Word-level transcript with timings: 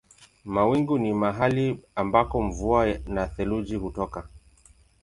Mawingu 0.45 0.97
ni 0.97 1.13
mahali 1.13 1.79
ambako 1.95 2.41
mvua 2.41 2.87
na 3.07 3.27
theluji 3.27 3.75
hutoka. 3.75 4.27